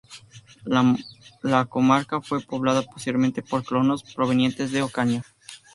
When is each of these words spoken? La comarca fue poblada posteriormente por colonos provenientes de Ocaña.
La 1.43 1.65
comarca 1.65 2.21
fue 2.21 2.41
poblada 2.41 2.81
posteriormente 2.81 3.43
por 3.43 3.63
colonos 3.63 4.03
provenientes 4.15 4.71
de 4.71 4.81
Ocaña. 4.81 5.21